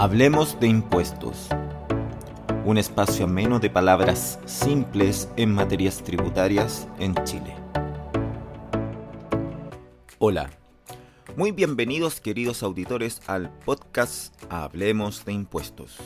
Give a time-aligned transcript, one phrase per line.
[0.00, 1.48] Hablemos de impuestos.
[2.64, 7.52] Un espacio ameno de palabras simples en materias tributarias en Chile.
[10.20, 10.50] Hola,
[11.34, 15.98] muy bienvenidos queridos auditores al podcast Hablemos de impuestos.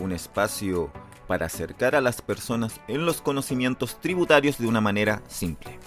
[0.00, 0.92] Un espacio
[1.26, 5.80] para acercar a las personas en los conocimientos tributarios de una manera simple.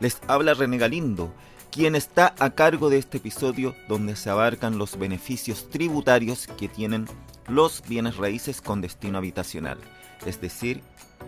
[0.00, 1.32] Les habla René Galindo
[1.70, 7.06] quien está a cargo de este episodio donde se abarcan los beneficios tributarios que tienen
[7.46, 9.78] los bienes raíces con destino habitacional,
[10.26, 10.82] es decir,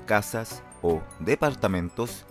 [0.07, 2.25] casas o departamentos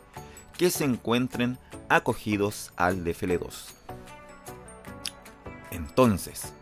[0.58, 3.74] que se encuentren acogidos al DFL2.
[5.72, 6.54] Entonces,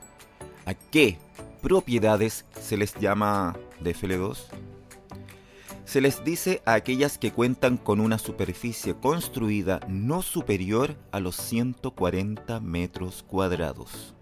[0.65, 1.17] ¿a qué
[1.61, 4.66] propiedades se les llama DFL2?
[5.87, 11.37] Se les dice a aquellas que cuentan con una superficie construida no superior a los
[11.37, 14.13] 140 metros cuadrados.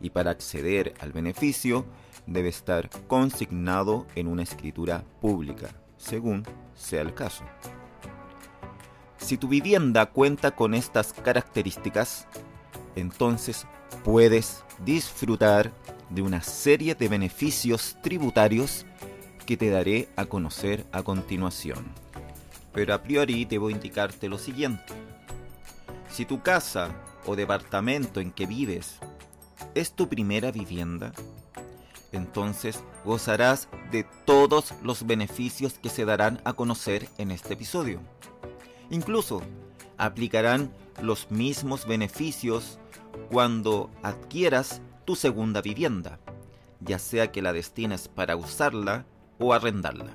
[0.00, 1.84] Y para acceder al beneficio
[2.28, 6.44] debe estar consignado en una escritura pública, según
[6.76, 7.42] sea el caso.
[9.16, 12.28] Si tu vivienda cuenta con estas características,
[12.94, 13.66] entonces
[14.04, 15.72] puedes disfrutar
[16.10, 18.86] de una serie de beneficios tributarios
[19.44, 21.86] que te daré a conocer a continuación.
[22.72, 24.92] Pero a priori debo indicarte lo siguiente.
[26.08, 26.94] Si tu casa
[27.26, 28.98] o departamento en que vives
[29.74, 31.12] es tu primera vivienda,
[32.12, 38.00] entonces gozarás de todos los beneficios que se darán a conocer en este episodio.
[38.90, 39.42] Incluso
[39.98, 40.72] aplicarán
[41.02, 42.78] los mismos beneficios
[43.30, 46.18] cuando adquieras tu segunda vivienda,
[46.80, 49.06] ya sea que la destines para usarla
[49.38, 50.12] o arrendarla.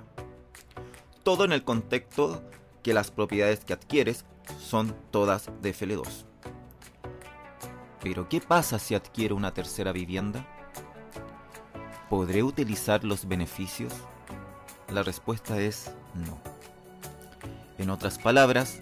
[1.23, 2.43] Todo en el contexto
[2.83, 4.25] que las propiedades que adquieres
[4.59, 6.25] son todas de FL2.
[8.01, 10.45] Pero ¿qué pasa si adquiero una tercera vivienda?
[12.09, 13.93] ¿Podré utilizar los beneficios?
[14.89, 16.39] La respuesta es no.
[17.77, 18.81] En otras palabras,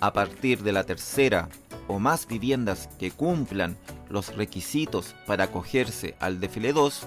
[0.00, 1.48] a partir de la tercera
[1.88, 3.76] o más viviendas que cumplan
[4.08, 7.06] los requisitos para acogerse al DFL2,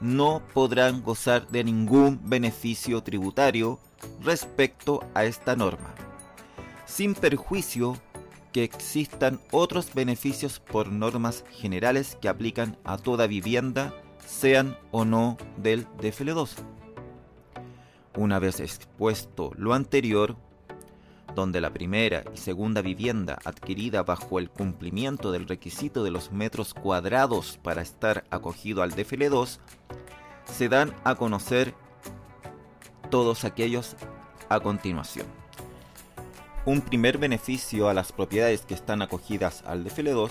[0.00, 3.80] no podrán gozar de ningún beneficio tributario
[4.22, 5.94] respecto a esta norma,
[6.86, 7.96] sin perjuicio
[8.52, 13.94] que existan otros beneficios por normas generales que aplican a toda vivienda,
[14.26, 16.52] sean o no del DFL2.
[18.16, 20.36] Una vez expuesto lo anterior,
[21.36, 26.72] donde la primera y segunda vivienda adquirida bajo el cumplimiento del requisito de los metros
[26.72, 29.58] cuadrados para estar acogido al DFL2,
[30.46, 31.74] se dan a conocer
[33.10, 33.96] todos aquellos
[34.48, 35.26] a continuación.
[36.64, 40.30] Un primer beneficio a las propiedades que están acogidas al DFL2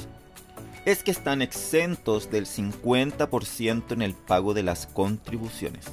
[0.85, 5.85] es que están exentos del 50% en el pago de las contribuciones.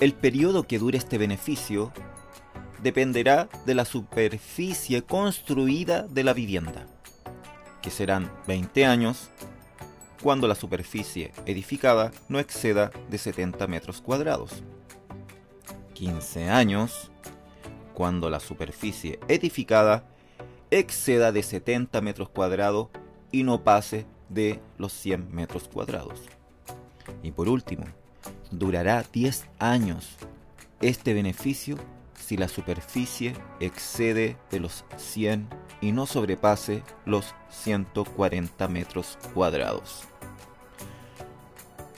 [0.00, 1.92] El periodo que dure este beneficio
[2.82, 6.86] dependerá de la superficie construida de la vivienda,
[7.80, 9.30] que serán 20 años
[10.22, 14.62] cuando la superficie edificada no exceda de 70 metros cuadrados.
[15.94, 17.10] 15 años
[17.94, 20.04] cuando la superficie edificada
[20.70, 22.88] exceda de 70 metros cuadrados
[23.30, 26.20] y no pase de los 100 metros cuadrados.
[27.22, 27.84] Y por último,
[28.50, 30.16] durará 10 años
[30.80, 31.76] este beneficio
[32.22, 35.48] si la superficie excede de los 100
[35.80, 40.04] y no sobrepase los 140 metros cuadrados.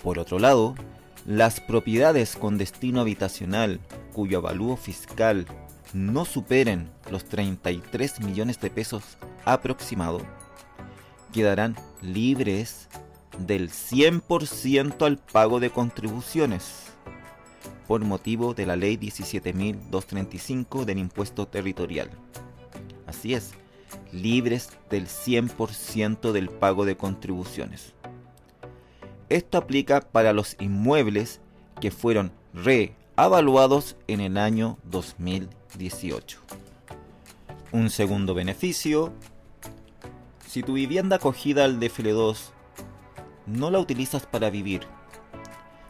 [0.03, 0.75] Por otro lado,
[1.27, 3.81] las propiedades con destino habitacional
[4.12, 5.47] cuyo avalúo fiscal
[5.93, 10.21] no superen los 33 millones de pesos aproximado,
[11.33, 12.89] quedarán libres
[13.39, 16.94] del 100% al pago de contribuciones
[17.87, 22.11] por motivo de la ley 17.235 del impuesto territorial.
[23.06, 23.53] Así es,
[24.12, 27.94] libres del 100% del pago de contribuciones.
[29.29, 31.41] Esto aplica para los inmuebles
[31.81, 36.38] que fueron reavaluados en el año 2018.
[37.73, 39.12] Un segundo beneficio,
[40.47, 42.50] si tu vivienda acogida al DFL2
[43.47, 44.82] no la utilizas para vivir,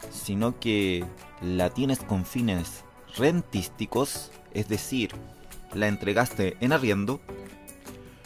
[0.09, 1.05] sino que
[1.41, 2.83] la tienes con fines
[3.17, 5.11] rentísticos, es decir,
[5.73, 7.21] la entregaste en arriendo,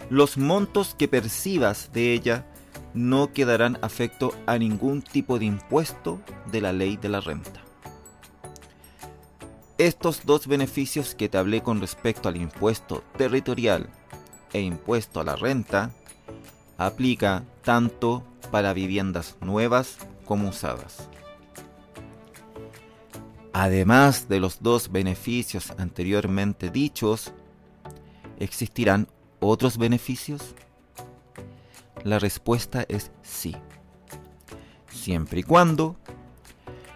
[0.10, 2.46] los montos que percibas de ella
[2.94, 6.20] no quedarán afecto a ningún tipo de impuesto
[6.52, 7.62] de la ley de la renta.
[9.78, 13.90] Estos dos beneficios que te hablé con respecto al impuesto territorial
[14.52, 15.92] e impuesto a la renta
[16.78, 21.08] aplica tanto para viviendas nuevas como usadas.
[23.60, 27.34] Además de los dos beneficios anteriormente dichos,
[28.40, 29.10] ¿existirán
[29.42, 30.56] otros beneficios?
[32.06, 33.58] La respuesta es sí,
[34.90, 35.98] siempre y cuando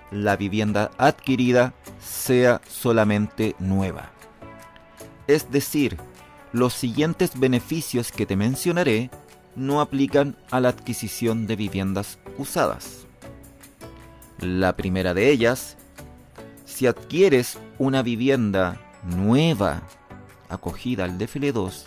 [0.10, 4.14] la vivienda adquirida sea solamente nueva.
[5.28, 5.98] Es decir,
[6.54, 9.10] los siguientes beneficios que te mencionaré
[9.58, 13.06] no aplican a la adquisición de viviendas usadas.
[14.40, 15.76] La primera de ellas,
[16.74, 19.84] si adquieres una vivienda nueva
[20.50, 21.84] acogida al DFL2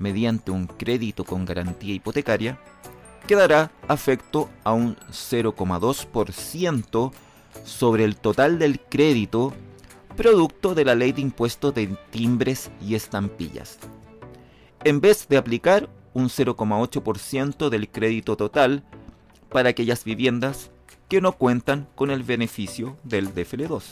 [0.00, 2.58] mediante un crédito con garantía hipotecaria,
[3.28, 7.12] quedará afecto a un 0,2%
[7.64, 9.54] sobre el total del crédito
[10.16, 13.78] producto de la ley de impuestos de timbres y estampillas.
[14.82, 18.82] En vez de aplicar un 0,8% del crédito total
[19.48, 20.72] para aquellas viviendas
[21.08, 23.82] que no cuentan con el beneficio del DFL2.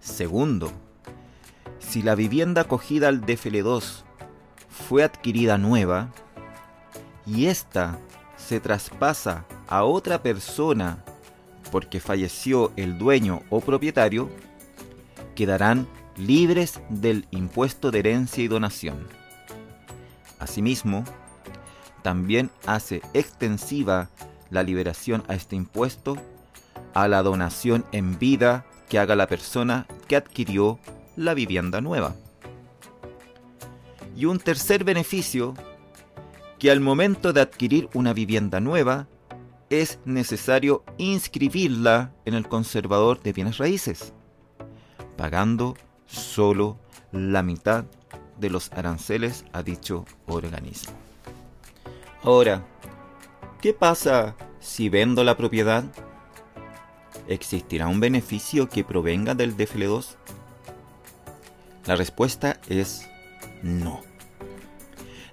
[0.00, 0.72] Segundo,
[1.78, 4.02] si la vivienda acogida al DFL2
[4.68, 6.10] fue adquirida nueva
[7.26, 7.98] y ésta
[8.36, 11.04] se traspasa a otra persona
[11.70, 14.30] porque falleció el dueño o propietario,
[15.34, 15.86] quedarán
[16.16, 19.06] libres del impuesto de herencia y donación.
[20.38, 21.04] Asimismo,
[22.02, 24.08] también hace extensiva
[24.50, 26.16] la liberación a este impuesto
[26.94, 30.78] a la donación en vida que haga la persona que adquirió
[31.14, 32.14] la vivienda nueva.
[34.16, 35.54] Y un tercer beneficio,
[36.58, 39.08] que al momento de adquirir una vivienda nueva,
[39.68, 44.14] es necesario inscribirla en el conservador de bienes raíces,
[45.18, 45.76] pagando
[46.06, 46.78] solo
[47.12, 47.84] la mitad
[48.38, 50.94] de los aranceles a dicho organismo.
[52.22, 52.64] Ahora,
[53.66, 55.82] ¿qué pasa si vendo la propiedad?
[57.26, 60.14] ¿Existirá un beneficio que provenga del DFL2?
[61.84, 63.08] La respuesta es
[63.64, 64.02] no.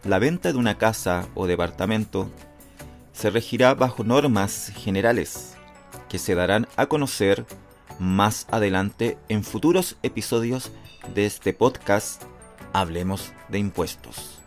[0.03, 2.31] La venta de una casa o departamento
[3.11, 5.53] se regirá bajo normas generales
[6.09, 7.45] que se darán a conocer
[7.99, 10.71] más adelante en futuros episodios
[11.13, 12.23] de este podcast
[12.73, 14.39] Hablemos de Impuestos,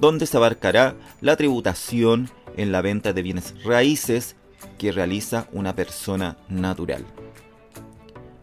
[0.00, 2.28] donde se abarcará la tributación
[2.60, 4.36] en la venta de bienes raíces
[4.78, 7.06] que realiza una persona natural.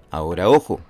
[0.10, 0.81] Ahora ojo,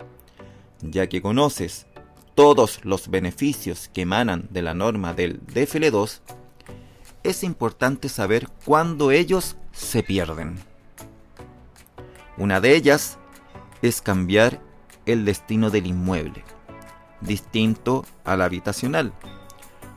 [0.82, 1.88] ya que conoces
[2.36, 6.22] todos los beneficios que emanan de la norma del DFL2,
[7.24, 10.58] es importante saber cuándo ellos se pierden.
[12.38, 13.18] Una de ellas
[13.82, 14.62] es cambiar
[15.06, 16.46] el destino del inmueble,
[17.20, 19.12] distinto al habitacional,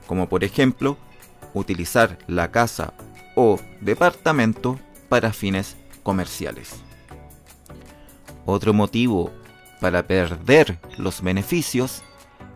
[0.09, 0.97] como por ejemplo
[1.55, 2.95] utilizar la casa
[3.35, 4.79] o departamento
[5.09, 6.75] para fines comerciales.
[8.47, 9.31] Otro motivo
[9.81, 12.03] para perder los beneficios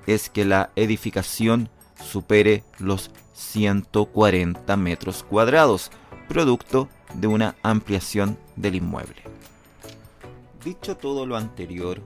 [0.07, 1.69] es que la edificación
[2.03, 5.91] supere los 140 metros cuadrados,
[6.29, 9.23] producto de una ampliación del inmueble.
[10.65, 12.01] Dicho todo lo anterior,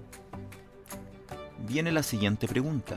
[1.67, 2.97] viene la siguiente pregunta.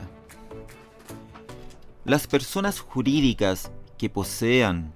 [2.04, 4.92] Las personas jurídicas que posean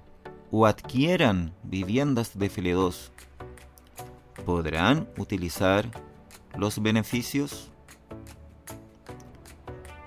[0.50, 3.10] o adquieran viviendas de FL2
[4.44, 5.91] podrán utilizar
[6.56, 7.70] los beneficios?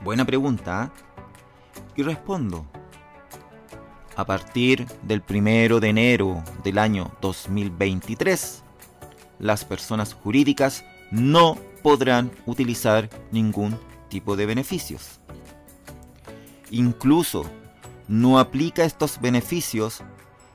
[0.03, 0.91] Buena pregunta.
[0.95, 1.81] ¿eh?
[1.95, 2.65] Y respondo
[4.15, 8.63] a partir del primero de enero del año 2023,
[9.39, 13.79] las personas jurídicas no podrán utilizar ningún
[14.09, 15.19] tipo de beneficios.
[16.71, 17.45] Incluso
[18.07, 20.01] no aplica estos beneficios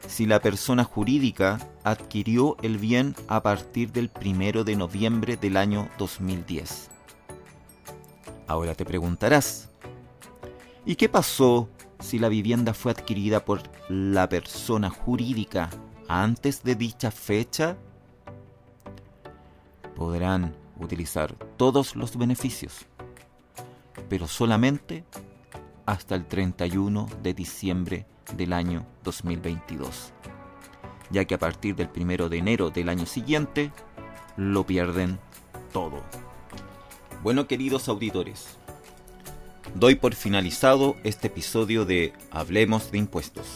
[0.07, 5.89] si la persona jurídica adquirió el bien a partir del primero de noviembre del año
[5.99, 6.91] 2010.
[8.47, 9.71] Ahora te preguntarás,
[10.85, 11.69] ¿y qué pasó
[12.01, 15.71] si la vivienda fue adquirida por la persona jurídica
[16.09, 17.77] antes de dicha fecha,
[19.97, 22.87] podrán utilizar todos los beneficios,
[24.09, 25.05] pero solamente
[25.87, 30.13] hasta el 31 de diciembre del año 2022,
[31.11, 33.71] ya que a partir del 1 de enero del año siguiente
[34.37, 35.19] lo pierden
[35.73, 36.03] todo.
[37.23, 38.59] Bueno, queridos auditores,
[39.75, 43.47] doy por finalizado este episodio de Hablemos de Impuestos,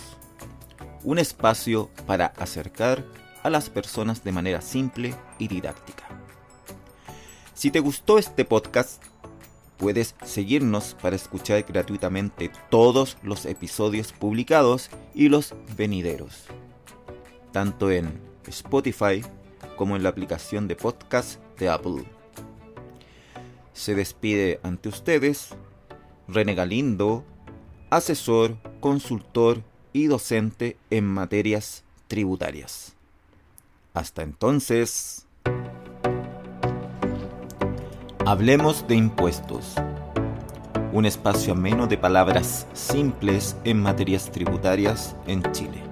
[1.05, 3.05] un espacio para acercar
[3.43, 6.05] a las personas de manera simple y didáctica.
[7.55, 9.03] Si te gustó este podcast,
[9.79, 16.47] Puedes seguirnos para escuchar gratuitamente todos los episodios publicados y los venideros,
[17.53, 19.23] tanto en Spotify
[19.77, 22.05] como en la aplicación de podcast de Apple.
[23.73, 25.51] Se despide ante ustedes
[26.27, 27.25] René Galindo,
[27.89, 32.95] asesor, consultor y docente en materias tributarias.
[33.95, 35.28] Hasta entonces.
[38.31, 39.73] Hablemos de impuestos.
[40.93, 45.88] Un espacio ameno de palabras simples en materias tributarias en Chile.